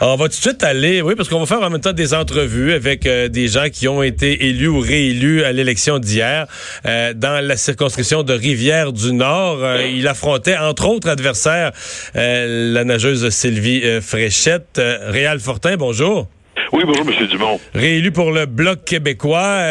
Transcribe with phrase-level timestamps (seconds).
[0.00, 2.14] on va tout de suite aller, oui, parce qu'on va faire en même temps des
[2.14, 6.46] entrevues avec euh, des gens qui ont été élus ou réélus à l'élection d'hier
[6.86, 9.58] euh, dans la circonscription de Rivière-du-Nord.
[9.62, 11.72] Euh, il affrontait, entre autres adversaires,
[12.14, 14.80] la nageuse Sylvie Fréchette.
[14.80, 16.28] Réal Fortin, bonjour.
[16.72, 17.26] Oui, bonjour, M.
[17.26, 17.60] Dumont.
[17.74, 19.62] Réélu pour le Bloc québécois.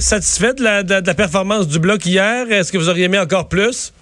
[0.00, 2.50] satisfait de la, de la performance du Bloc hier?
[2.50, 3.92] Est-ce que vous auriez aimé encore plus?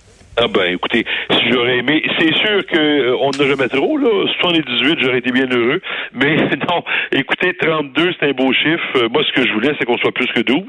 [0.41, 4.09] Ah ben écoutez, si j'aurais aimé, c'est sûr qu'on euh, on ne remet trop, là.
[4.41, 5.81] 78, j'aurais été bien heureux.
[6.13, 6.37] Mais
[6.71, 9.03] non, écoutez, 32, c'est un beau chiffre.
[9.03, 10.63] Euh, moi, ce que je voulais, c'est qu'on soit plus que 12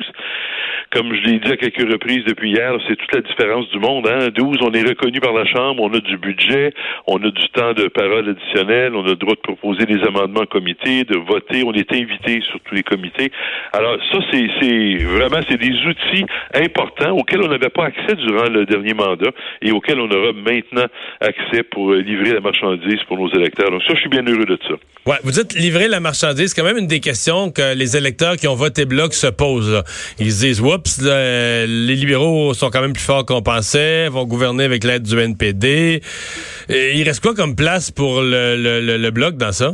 [0.91, 4.07] comme je l'ai dit à quelques reprises depuis hier, c'est toute la différence du monde.
[4.07, 4.29] Hein?
[4.33, 6.73] 12, on est reconnu par la Chambre, on a du budget,
[7.05, 10.41] on a du temps de parole additionnel, on a le droit de proposer des amendements
[10.41, 13.31] au comité, de voter, on est invité sur tous les comités.
[13.73, 18.65] Alors ça, c'est vraiment c'est des outils importants auxquels on n'avait pas accès durant le
[18.65, 19.31] dernier mandat
[19.61, 20.85] et auxquels on aura maintenant
[21.21, 23.71] accès pour euh, livrer la marchandise pour nos électeurs.
[23.71, 24.75] Donc ça, je suis bien heureux de ça.
[25.05, 28.35] Ouais, vous dites livrer la marchandise, c'est quand même une des questions que les électeurs
[28.35, 29.83] qui ont voté bloc se posent.
[30.19, 34.83] Ils disent, oups, les libéraux sont quand même plus forts qu'on pensait, vont gouverner avec
[34.83, 36.01] l'aide du NPD.
[36.69, 39.73] Il reste quoi comme place pour le, le bloc dans ça?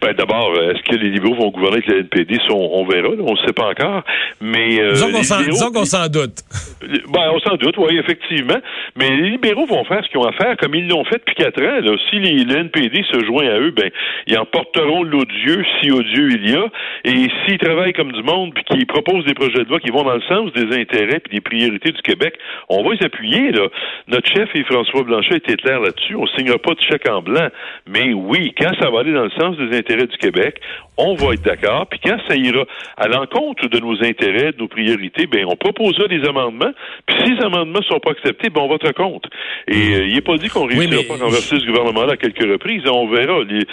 [0.00, 2.38] Ben, d'abord, euh, est-ce que les libéraux vont gouverner avec le NPD?
[2.50, 4.04] On, verra, on ne sait pas encore.
[4.40, 6.42] Mais euh, disons qu'on s'en doute.
[7.08, 8.58] Ben, on s'en doute, oui, effectivement.
[8.96, 11.34] Mais les libéraux vont faire ce qu'ils ont à faire, comme ils l'ont fait depuis
[11.34, 11.80] quatre ans.
[11.80, 11.96] Là.
[12.08, 13.90] Si les, le NPD se joint à eux, ben,
[14.28, 16.66] ils emporteront l'odieux, si odieux il y a.
[17.04, 20.04] Et s'ils travaillent comme du monde, puis qu'ils proposent des projets de loi qui vont
[20.04, 22.34] dans le sens des intérêts et des priorités du Québec,
[22.68, 23.50] on va les appuyer.
[23.50, 23.66] Là.
[24.06, 26.14] Notre chef, François Blanchet, était clair là-dessus.
[26.14, 27.48] On ne signera pas de chèque en blanc.
[27.88, 30.60] Mais oui, quand ça va aller dans le sens des intérêts du Québec,
[30.96, 31.86] on va être d'accord.
[31.86, 32.64] Puis quand ça ira
[32.96, 36.72] à l'encontre de nos intérêts, de nos priorités, ben on proposera des amendements.
[37.06, 39.28] Puis si ces amendements ne sont pas acceptés, ben on votera contre.
[39.68, 42.42] Et euh, il n'est pas dit qu'on réussira pas à renverser ce gouvernement-là à quelques
[42.42, 42.82] reprises.
[42.86, 43.38] On verra.
[43.40, 43.64] Euh,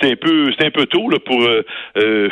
[0.00, 2.28] c'est un peu, c'est un peu tôt là, pour euh,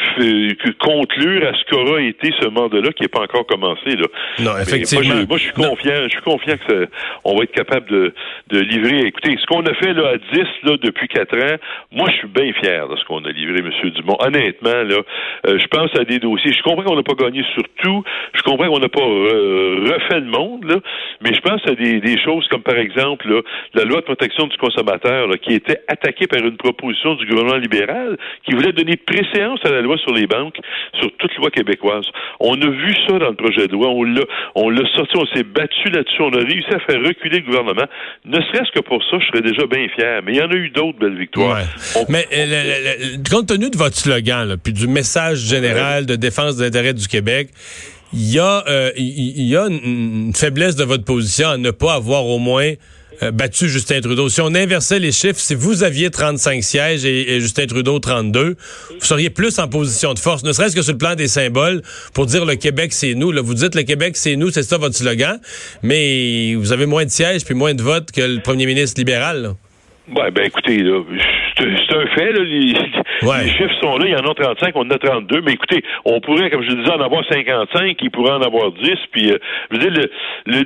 [0.81, 3.91] conclure à ce qu'aura été ce mandat-là qui n'est pas encore commencé.
[3.91, 4.07] Là.
[4.41, 5.15] Non, effectivement.
[5.29, 6.03] Moi, je, suis confiant.
[6.05, 6.89] Je suis confiant que
[7.25, 8.15] on va être capable de,
[8.49, 9.07] de livrer.
[9.07, 11.57] Écoutez, ce qu'on a fait là à 10 là depuis 4 ans,
[11.93, 13.91] moi, je suis bien fier de ce qu'on a livré, M.
[13.91, 14.17] Dumont.
[14.21, 14.97] Honnêtement, là,
[15.47, 16.53] euh, je pense à des dossiers.
[16.53, 18.03] Je comprends qu'on n'a pas gagné sur tout.
[18.35, 20.77] Je comprends qu'on n'a pas euh, refait le monde, là,
[21.21, 23.43] mais je pense à des, choses comme, par exemple,
[23.75, 28.17] la loi de protection du consommateur qui était attaquée par une proposition du gouvernement libéral
[28.45, 30.59] qui voulait donner préséance à la loi sur les banques
[31.01, 32.07] sur toute loi québécoise.
[32.41, 33.89] On a vu ça dans le projet de loi.
[33.89, 34.23] On l'a,
[34.55, 36.23] on l'a sorti, on s'est battu là-dessus.
[36.23, 37.87] On a réussi à faire reculer le gouvernement.
[38.25, 40.23] Ne serait-ce que pour ça, je serais déjà bien fier.
[40.25, 41.59] Mais il y en a eu d'autres belles victoires.
[42.09, 46.95] Mais euh, compte tenu de votre slogan, puis du message général de défense des intérêts
[46.95, 47.49] du Québec,
[48.13, 51.95] il y a, euh, il y a une, faiblesse de votre position à ne pas
[51.95, 52.73] avoir au moins
[53.23, 54.29] euh, battu Justin Trudeau.
[54.29, 58.57] Si on inversait les chiffres, si vous aviez 35 sièges et, Justin Trudeau 32,
[58.91, 61.83] vous seriez plus en position de force, ne serait-ce que sur le plan des symboles,
[62.13, 63.33] pour dire le Québec, c'est nous.
[63.33, 65.39] Là, vous dites le Québec, c'est nous, c'est ça votre slogan,
[65.83, 69.55] mais vous avez moins de sièges puis moins de votes que le premier ministre libéral.
[70.15, 71.03] Ouais, ben écoutez, là,
[71.57, 72.75] c'est un fait, là, les,
[73.49, 76.21] chiffres sont là, il y en a 35, on en a 32, mais écoutez, on
[76.21, 79.39] pourrait, comme je disais, en avoir 55, il pourrait en avoir 10, puis euh,
[79.71, 80.07] je veux dire,
[80.47, 80.65] le,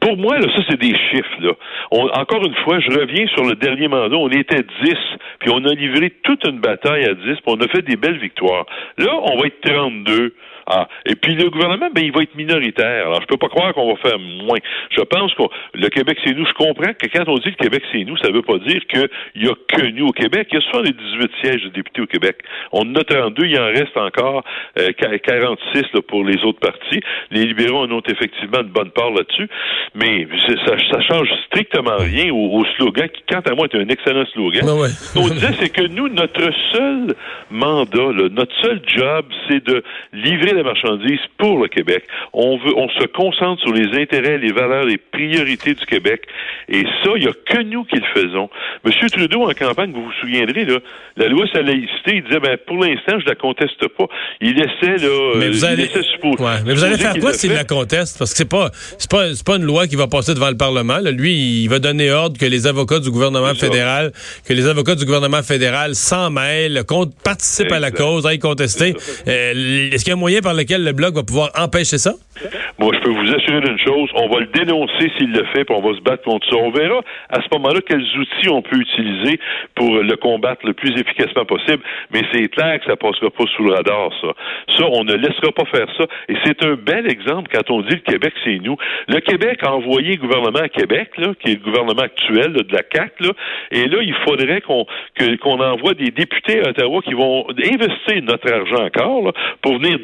[0.00, 1.52] pour moi, là, ça, c'est des chiffres, là.
[1.90, 4.94] encore une fois, je reviens sur le dernier mandat, on était 10,
[5.40, 8.18] puis on a livré toute une bataille à 10, puis on a fait des belles
[8.18, 8.66] victoires.
[8.98, 10.34] Là, on va être 32.
[10.68, 13.06] Ah, et puis le gouvernement, ben, il va être minoritaire.
[13.06, 14.58] Alors, je peux pas croire qu'on va faire moins.
[14.90, 15.42] Je pense que
[15.74, 16.44] le Québec, c'est nous.
[16.44, 19.08] Je comprends que quand on dit le Québec, c'est nous, ça veut pas dire qu'il
[19.36, 20.48] y a que nous au Québec.
[20.50, 22.38] Il y a souvent les 18 sièges de députés au Québec.
[22.72, 24.42] On en a 32, il en reste encore
[24.78, 27.00] euh, 46 là, pour les autres partis.
[27.30, 29.48] Les libéraux en ont effectivement une bonne part là-dessus.
[29.94, 34.26] Mais ça, ça change strictement rien au, slogan qui, quant à moi, est un excellent
[34.32, 34.66] slogan.
[34.66, 37.14] Ben Ce qu'on disait, c'est que nous, notre seul
[37.50, 42.04] mandat, notre seul job, c'est de livrer la marchandise pour le Québec.
[42.32, 46.22] On veut, on se concentre sur les intérêts, les valeurs, les priorités du Québec.
[46.68, 48.50] Et ça, il n'y a que nous qui le faisons.
[48.84, 50.78] Monsieur Trudeau, en campagne, vous vous souviendrez, là,
[51.16, 54.06] la loi sur la laïcité, il disait, ben, pour l'instant, je la conteste pas.
[54.40, 55.88] Il laissait, là, mais vous allez,
[56.64, 58.18] mais vous allez faire quoi s'il la conteste?
[58.18, 60.56] Parce que c'est pas, c'est pas, c'est pas une loi qui va passer devant le
[60.56, 60.98] Parlement.
[61.04, 64.12] Lui, il va donner ordre que les avocats du gouvernement fédéral,
[64.46, 66.82] que les avocats du gouvernement fédéral s'en mêlent,
[67.24, 68.94] participent à la cause, aillent contester.
[69.26, 72.14] Euh, est-ce qu'il y a moyen par lequel le Bloc va pouvoir empêcher ça?
[72.78, 75.74] Moi, je peux vous assurer d'une chose, on va le dénoncer s'il le fait, puis
[75.74, 76.56] on va se battre contre ça.
[76.56, 77.00] On verra
[77.30, 79.40] à ce moment-là quels outils on peut utiliser
[79.74, 81.82] pour le combattre le plus efficacement possible,
[82.12, 84.28] mais c'est clair que ça passera pas sous le radar, ça.
[84.76, 86.04] Ça, on ne laissera pas faire ça.
[86.28, 88.76] Et c'est un bel exemple quand on dit le Québec, c'est nous.
[89.08, 91.10] Le Québec a envoyé le gouvernement à Québec,
[91.42, 93.32] qui est le gouvernement actuel de la CAC, là,
[93.72, 94.86] et là, il faudrait qu'on
[95.40, 99.32] qu'on envoie des députés à Ottawa qui vont investir notre argent encore
[99.62, 99.98] pour venir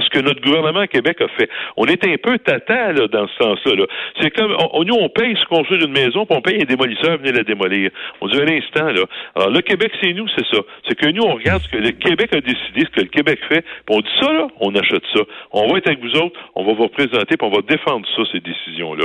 [0.00, 1.48] ce que notre gouvernement à Québec a fait.
[1.76, 3.86] On est un peu tata là, dans ce sens-là.
[4.20, 4.52] C'est comme
[4.84, 7.44] nous, on paye se construire une maison, puis on paye un démolisseur à venir la
[7.44, 7.90] démolir.
[8.20, 9.04] On dit un instant, là.
[9.36, 10.60] Alors, le Québec, c'est nous, c'est ça.
[10.86, 13.38] C'est que nous, on regarde ce que le Québec a décidé, ce que le Québec
[13.48, 15.20] fait, puis on dit ça, là, on achète ça.
[15.52, 18.22] On va être avec vous autres, on va vous représenter, puis on va défendre ça,
[18.32, 19.04] ces décisions-là.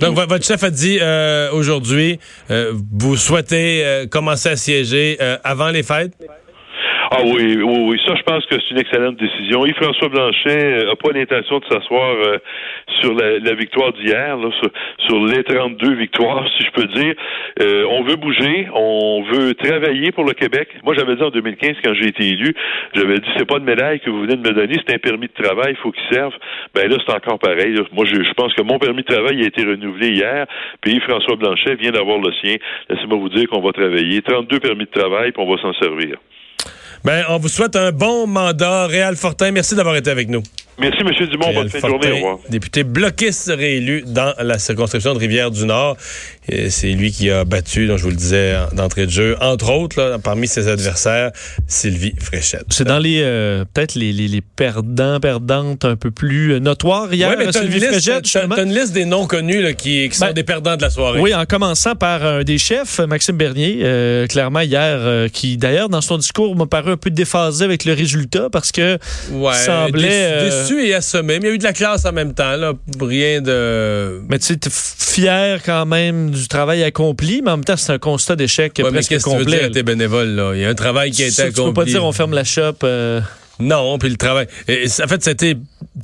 [0.00, 2.18] Donc, votre chef a dit euh, aujourd'hui,
[2.50, 6.12] euh, vous souhaitez euh, commencer à siéger avant les fêtes?
[7.12, 8.00] Ah oui, oui, oui.
[8.06, 9.66] Ça, je pense que c'est une excellente décision.
[9.66, 12.38] Yves-François Blanchet n'a pas l'intention de s'asseoir euh,
[13.00, 14.70] sur la, victoire d'hier, sur,
[15.08, 17.14] sur, les 32 victoires, si je peux dire.
[17.62, 20.68] Euh, on veut bouger, on veut travailler pour le Québec.
[20.84, 22.54] Moi, j'avais dit en 2015, quand j'ai été élu,
[22.94, 25.26] j'avais dit, c'est pas une médaille que vous venez de me donner, c'est un permis
[25.26, 26.32] de travail, il faut qu'il serve.
[26.76, 27.74] Ben là, c'est encore pareil.
[27.90, 30.46] Moi, je, je, pense que mon permis de travail a été renouvelé hier,
[30.80, 32.54] puis Yves-François Blanchet vient d'avoir le sien.
[32.88, 34.22] Laissez-moi vous dire qu'on va travailler.
[34.22, 36.16] 32 permis de travail, puis on va s'en servir.
[37.04, 38.86] Ben, on vous souhaite un bon mandat.
[38.86, 40.42] Réal Fortin, merci d'avoir été avec nous.
[40.78, 41.28] Merci, M.
[41.28, 41.52] Dumont.
[41.52, 42.10] Bonne fin de journée.
[42.10, 42.38] Au revoir.
[42.48, 45.96] Député bloquiste réélu dans la circonscription de Rivière-du-Nord.
[46.68, 50.00] C'est lui qui a battu, donc je vous le disais d'entrée de jeu, entre autres,
[50.00, 51.30] là, parmi ses adversaires,
[51.66, 52.64] Sylvie Fréchette.
[52.70, 57.36] C'est dans les euh, peut-être les, les, les, perdants, perdantes un peu plus notoires hier,
[57.36, 58.24] ouais, Sylvie Fréchette.
[58.24, 60.82] Tu as une liste des noms connus là, qui, qui sont ben, des perdants de
[60.82, 61.20] la soirée.
[61.20, 65.88] Oui, en commençant par un des chefs, Maxime Bernier, euh, clairement hier, euh, qui d'ailleurs
[65.88, 68.98] dans son discours m'a paru un peu déphasé avec le résultat parce que
[69.32, 70.48] ouais, semblait
[70.78, 71.38] et assommé.
[71.40, 72.72] Mais il y a eu de la classe en même temps, là.
[73.00, 74.20] Rien de.
[74.28, 77.98] Mais tu sais, fier quand même du travail accompli, mais en même temps, c'est un
[77.98, 79.44] constat d'échec ouais, presque qu'est-ce complet.
[79.44, 80.52] Que tu veux dire bénévole, là?
[80.54, 81.62] Il y a un travail qui a été accompli.
[81.62, 82.76] Tu peux pas dire on ferme la shop.
[82.84, 83.20] Euh,
[83.60, 84.46] non, puis le travail.
[84.68, 85.56] Et, en fait, c'était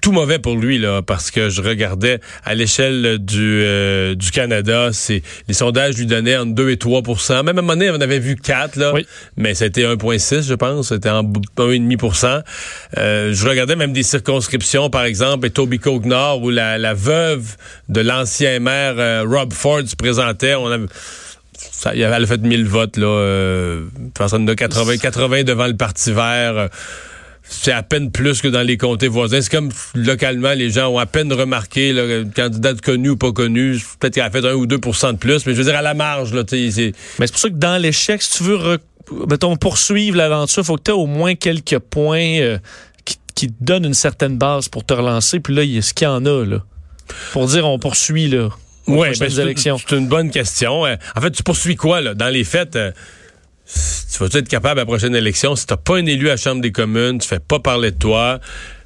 [0.02, 4.90] tout mauvais pour lui là, parce que je regardais à l'échelle du euh, du Canada,
[4.92, 8.00] c'est les sondages lui donnaient entre 2 et 3% Même à un moment donné, on
[8.00, 8.92] avait vu 4 là,
[9.36, 12.42] mais c'était 1,6 je pense, c'était en 1,5%
[12.98, 17.56] euh, Je regardais même des circonscriptions, par exemple, et Toby Nord, où la, la veuve
[17.88, 20.54] de l'ancien maire euh, Rob Ford se présentait.
[20.54, 20.86] On avait
[21.58, 26.68] ça, elle a fait 1000 votes là, euh, de 80, 80 devant le Parti Vert
[27.48, 29.40] c'est à peine plus que dans les comtés voisins.
[29.40, 33.78] C'est comme localement, les gens ont à peine remarqué le candidat connu ou pas connu.
[33.98, 35.94] Peut-être qu'il a fait un ou 2% de plus, mais je veux dire à la
[35.94, 36.32] marge.
[36.34, 36.92] Là, c'est...
[37.18, 38.78] Mais c'est pour ça que dans l'échec, si tu veux
[39.28, 42.58] mettons, poursuivre l'aventure, il faut que tu aies au moins quelques points euh,
[43.04, 45.40] qui, qui, te donnent une certaine base pour te relancer.
[45.40, 46.44] Puis là, il y a ce qu'il y en a.
[46.44, 46.64] Là,
[47.32, 48.48] pour dire on poursuit là.
[48.86, 50.86] Oui, ben, c'est une bonne question.
[50.86, 52.14] Euh, en fait, tu poursuis quoi là?
[52.14, 52.92] Dans les faits, euh,
[53.66, 56.36] tu vas être capable à la prochaine élection, si t'as pas un élu à la
[56.36, 58.40] Chambre des communes, tu fais pas parler de toi,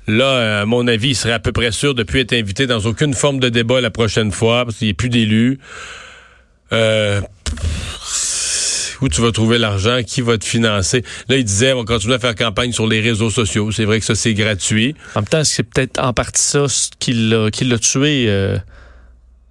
[0.06, 2.80] là, à mon avis, il serait à peu près sûr de plus être invité dans
[2.80, 5.58] aucune forme de débat la prochaine fois, parce qu'il n'y a plus d'élus.
[6.72, 7.20] Euh,
[9.00, 11.02] où tu vas trouver l'argent, qui va te financer?
[11.28, 13.72] Là, il disait, on va continuer à faire campagne sur les réseaux sociaux.
[13.72, 14.94] C'est vrai que ça, c'est gratuit.
[15.14, 16.66] En même temps, c'est peut-être en partie ça
[16.98, 18.26] qui l'a tué.
[18.28, 18.58] Euh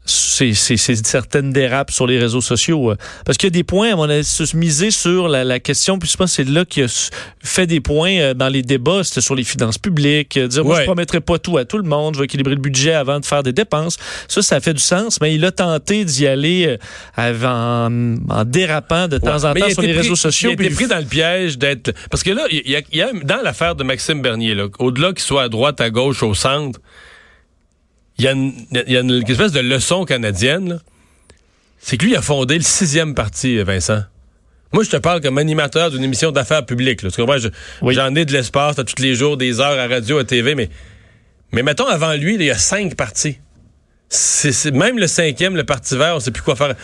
[0.09, 2.91] c'est certaines dérapes sur les réseaux sociaux.
[2.91, 2.95] Euh.
[3.25, 4.21] Parce qu'il y a des points, on a
[4.53, 7.09] misé sur la, question, puis je pense que c'est là qu'il a
[7.43, 10.75] fait des points euh, dans les débats, c'était sur les finances publiques, euh, dire, moi,
[10.75, 13.19] je ne promettrai pas tout à tout le monde, je vais équilibrer le budget avant
[13.19, 13.97] de faire des dépenses.
[14.27, 16.77] Ça, ça fait du sens, mais il a tenté d'y aller
[17.17, 17.89] en,
[18.45, 20.51] dérapant de temps en temps sur les réseaux sociaux.
[20.57, 21.91] Il a été pris dans le piège d'être...
[22.09, 25.49] Parce que là, il y a, dans l'affaire de Maxime Bernier, au-delà qu'il soit à
[25.49, 26.79] droite, à gauche, au centre,
[28.19, 30.81] il y, a une, espèce de leçon canadienne.
[31.79, 34.03] C'est que lui a fondé le sixième parti, Vincent.
[34.73, 36.99] Moi, je te parle comme animateur d'une émission d'affaires publiques.
[37.07, 40.69] J'en ai de l'espace à tous les jours, des heures à radio, à TV, mais,
[41.53, 43.37] mais mettons, avant lui, il y a cinq partis.
[44.09, 46.75] C'est même le cinquième, le Parti vert, on sait plus quoi faire.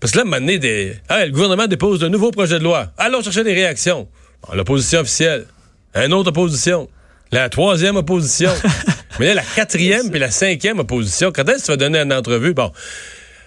[0.00, 0.96] Parce que là, maintenant, des...
[1.08, 2.90] Ah, le gouvernement dépose de nouveaux projets de loi.
[2.96, 4.08] Allons chercher des réactions.
[4.52, 5.46] L'opposition officielle.
[5.94, 6.88] Une autre opposition.
[7.30, 8.50] La troisième opposition.
[9.18, 12.12] Mais là, la quatrième puis la cinquième opposition, quand est-ce que tu vas donner une
[12.12, 12.54] entrevue?
[12.54, 12.72] Bon.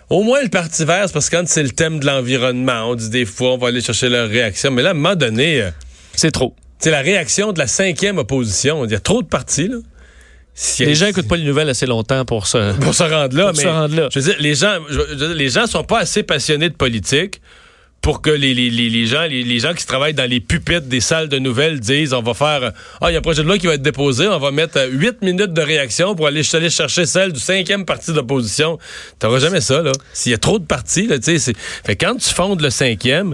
[0.09, 2.95] Au moins, le Parti vert, c'est parce que quand c'est le thème de l'environnement, on
[2.95, 4.69] dit des fois, on va aller chercher leur réaction.
[4.69, 5.61] Mais là, à un moment donné...
[5.61, 5.71] Euh,
[6.15, 6.55] c'est trop.
[6.79, 8.85] C'est la réaction de la cinquième opposition.
[8.85, 9.77] Il y a trop de partis, là.
[10.79, 13.51] les gens n'écoutent pas les nouvelles assez longtemps pour se, pour se rendre là.
[13.55, 16.69] mais, Je veux dire, les gens, je veux dire, les gens sont pas assez passionnés
[16.69, 17.41] de politique
[18.05, 21.27] pour que les, les, les, gens les, gens qui travaillent dans les pupitres des salles
[21.27, 22.71] de nouvelles disent on va faire
[23.01, 24.79] ah il y a un projet de loi qui va être déposé, on va mettre
[24.91, 28.77] huit minutes de réaction pour aller, chercher celle du cinquième parti d'opposition.
[29.17, 29.91] T'auras jamais ça là.
[30.13, 33.33] S'il y a trop de partis là, tu sais, fait quand tu fondes le cinquième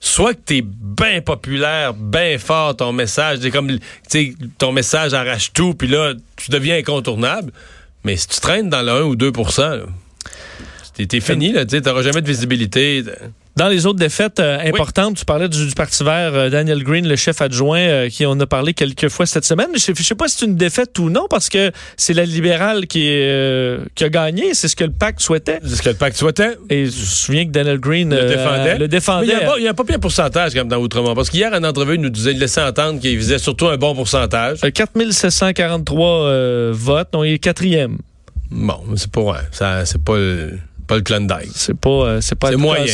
[0.00, 3.70] soit que t'es bien populaire, bien fort, ton message, c'est comme,
[4.56, 7.52] ton message arrache tout, puis là, tu deviens incontournable.
[8.04, 9.82] Mais si tu traînes dans le 1 ou 2%
[11.06, 13.02] t'es fini, là, t'auras jamais de visibilité.
[13.60, 17.14] Dans les autres défaites euh, importantes, tu parlais du, Parti vert, euh, Daniel Green, le
[17.14, 19.68] chef adjoint, euh, qui on a parlé quelques fois cette semaine.
[19.76, 22.86] Je ne sais pas si c'est une défaite ou non, parce que c'est la libérale
[22.86, 23.02] qui,
[23.94, 24.54] qui a gagné.
[24.54, 25.58] C'est ce que le pacte souhaitait.
[25.62, 26.56] C'est ce que le pacte souhaitait.
[26.70, 28.78] Et je me souviens que Daniel Green le défendait.
[28.78, 29.26] Le défendait.
[29.58, 31.14] il n'y a, pas bien pourcentage comme dans Outremont.
[31.14, 33.94] Parce qu'hier, en entrevue, il nous disait, il laissait entendre qu'il visait surtout un bon
[33.94, 34.60] pourcentage.
[34.60, 37.08] 4743 votes.
[37.12, 37.98] Donc, il est quatrième.
[38.50, 40.58] Bon, c'est pas, ouais, ça, c'est pas le
[40.90, 41.52] pas le Klondike.
[41.54, 42.84] C'est pas, euh, c'est pas moyen.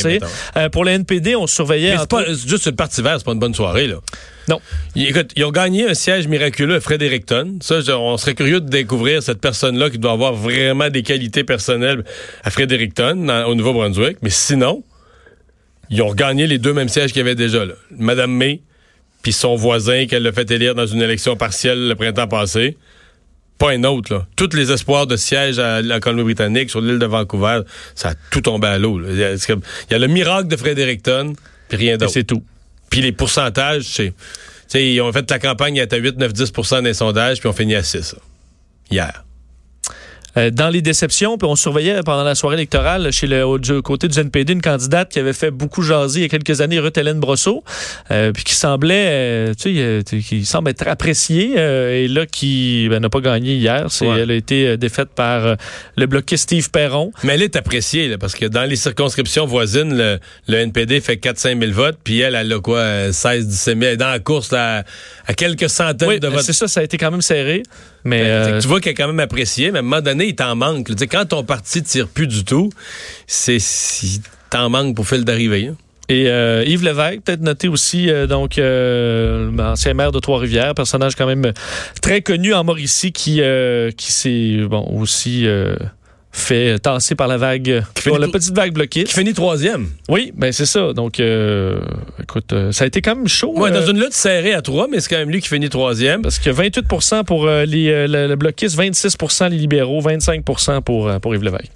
[0.56, 1.96] Euh, pour le NPD, on surveillait.
[1.98, 3.96] c'est pas juste le Parti vert, c'est pas une bonne soirée là.
[4.48, 4.60] Non.
[4.94, 7.58] Écoute, ils ont gagné un siège miraculeux à Fredericton.
[7.60, 12.04] Ça, on serait curieux de découvrir cette personne-là qui doit avoir vraiment des qualités personnelles
[12.44, 14.18] à Fredericton, au Nouveau-Brunswick.
[14.22, 14.84] Mais sinon,
[15.90, 17.74] ils ont gagné les deux mêmes sièges qu'il y avait déjà là.
[17.90, 18.60] Madame May,
[19.22, 22.76] puis son voisin qu'elle a fait élire dans une élection partielle le printemps passé
[23.58, 24.12] pas un autre.
[24.12, 24.26] Là.
[24.36, 27.60] Tous les espoirs de siège à la Colombie-Britannique, sur l'île de Vancouver,
[27.94, 29.00] ça a tout tombé à l'eau.
[29.08, 31.34] Il, y a le miracle de Fredericton,
[31.68, 32.12] puis rien d'autre.
[32.12, 32.42] C'est tout.
[32.90, 34.14] Puis les pourcentages, c'est...
[34.74, 37.82] Ils ont fait la campagne, à 8, 9, 10% des sondages, puis on finit à
[37.82, 38.16] 6,
[38.90, 39.25] hier.
[40.36, 44.08] Euh, dans les déceptions, puis on surveillait pendant la soirée électorale chez le du côté
[44.08, 46.98] du NPD une candidate qui avait fait beaucoup jaser il y a quelques années, Ruth
[46.98, 47.64] Hélène Brosseau,
[48.10, 53.00] euh, puis qui semblait, euh, tu sais, qui semble être appréciée et là qui ben,
[53.00, 53.86] n'a pas gagné hier.
[53.88, 55.56] C'est, Elle a été défaite par
[55.96, 57.12] le bloquiste Steve Perron.
[57.22, 61.16] Mais elle est appréciée là, parce que dans les circonscriptions voisines, le, le NPD fait
[61.16, 63.86] 4-5 000 votes, puis elle, elle a quoi, 16 17 000.
[63.86, 64.84] Elle est dans la course à,
[65.26, 66.42] à quelques centaines de votes.
[66.42, 67.62] C'est ça, ça a été quand même serré.
[68.06, 70.34] Mais ben, tu vois qu'elle est quand même appréciée, mais à un moment donné, il
[70.36, 70.88] t'en manque.
[71.10, 72.70] quand ton parti tire plus du tout,
[73.26, 75.68] c'est si t'en manque pour faire le d'arrivée.
[75.68, 75.76] Hein.
[76.08, 81.16] Et euh, Yves Lévesque, peut-être noté aussi, euh, donc euh, ancien maire de Trois-Rivières, personnage
[81.16, 81.52] quand même
[82.00, 83.42] très connu en Mauricie qui
[83.96, 85.46] qui s'est bon aussi
[86.36, 89.04] fait tasser par la vague, pour la petite vague bloquée.
[89.04, 89.88] Qui finit troisième.
[90.08, 90.92] Oui, ben c'est ça.
[90.92, 91.80] Donc, euh,
[92.22, 93.52] écoute, euh, ça a été quand même chaud.
[93.56, 95.68] Ouais, dans euh, une lutte serrée à trois, mais c'est quand même lui qui finit
[95.68, 96.22] troisième.
[96.22, 100.44] Parce que 28% pour les, le, le bloquiste, 26% les libéraux, 25
[100.84, 101.72] pour, pour Yves Lévesque.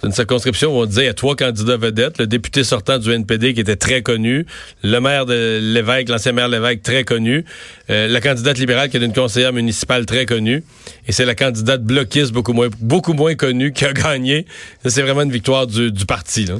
[0.00, 2.18] C'est une circonscription où on disait il y a trois candidats vedettes.
[2.18, 4.46] Le député sortant du NPD qui était très connu,
[4.82, 7.44] le maire de l'évêque, l'ancien maire de l'évêque très connu,
[7.90, 10.64] euh, la candidate libérale qui est une conseillère municipale très connue,
[11.06, 14.46] et c'est la candidate bloquiste beaucoup moins, beaucoup moins connue qui a gagné.
[14.84, 16.44] C'est vraiment une victoire du, du parti.
[16.46, 16.56] Là.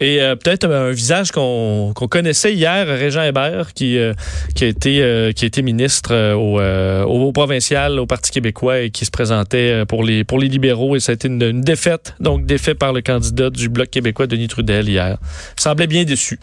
[0.00, 4.12] Et euh, peut-être un visage qu'on connaissait hier, Régent Hébert, qui, euh,
[4.54, 9.10] qui, a, été, euh, qui ministre au, au, provincial, au Parti québécois et qui se
[9.10, 10.94] présentait pour les, pour les libéraux.
[10.94, 14.48] Et ça a été une, défaite, donc défaite par le candidat du Bloc québécois, Denis
[14.48, 15.18] Trudel, hier.
[15.56, 16.38] Il semblait bien déçu.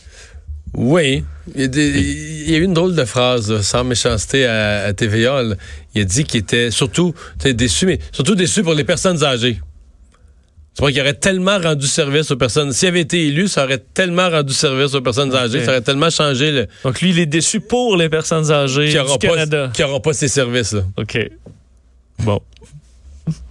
[0.73, 1.23] Oui.
[1.55, 5.43] Il y, a, eu une drôle de phrase, sans méchanceté à, à TVA.
[5.93, 7.13] Il a dit qu'il était surtout
[7.45, 9.59] déçu, mais surtout déçu pour les personnes âgées.
[10.75, 12.73] Tu vois qu'il aurait tellement rendu service aux personnes.
[12.73, 16.09] S'il avait été élu, ça aurait tellement rendu service aux personnes âgées, ça aurait tellement
[16.09, 16.67] changé le.
[16.83, 19.71] Donc lui, il est déçu pour les personnes âgées qui du Canada.
[19.73, 20.81] Qui n'auront pas ces services-là.
[20.97, 21.17] OK.
[22.19, 22.41] Bon.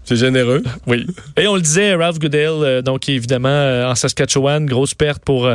[0.04, 0.62] C'est généreux.
[0.87, 1.06] Oui.
[1.38, 5.49] Et on le disait, Ralph Goodale, euh, donc évidemment euh, en Saskatchewan, grosse perte pour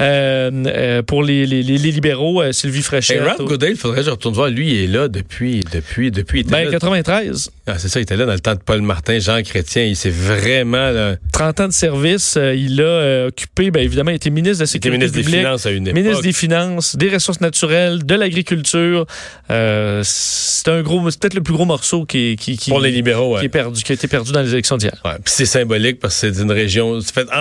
[0.00, 2.40] euh, pour les, les, les libéraux.
[2.52, 3.16] Sylvie Fréchet.
[3.16, 4.48] Et Ralph Goodale, il faudrait que je retourne voir.
[4.48, 6.44] Lui, il est là depuis depuis depuis.
[6.44, 7.50] Ben, 93.
[7.66, 9.84] Ah, c'est ça, il était là dans le temps de Paul Martin, Jean Chrétien.
[9.84, 10.90] Il s'est vraiment.
[10.90, 11.16] Là...
[11.32, 12.38] 30 ans de service.
[12.38, 15.70] il a occupé, bien évidemment, il était ministre de la Sécurité ministre des Finances à
[15.70, 16.00] une époque.
[16.00, 19.06] Ministre des Finances, des Ressources naturelles, de l'Agriculture.
[19.48, 23.36] c'est un gros, c'est peut-être le plus gros morceau qui, qui, qui, pour les libéraux,
[23.38, 24.96] qui est perdu qui a été perdu dans les élections d'hier.
[25.04, 26.98] Ouais, c'est symbolique parce que c'est une région.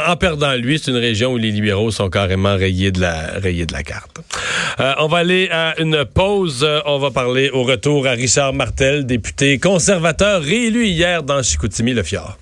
[0.08, 4.19] En, perdant lui, c'est une région où les libéraux sont carrément rayés de la, carte.
[4.79, 6.67] Euh, on va aller à une pause.
[6.86, 12.38] On va parler au retour à Richard Martel, député conservateur réélu hier dans Chicoutimi-Le Fjord.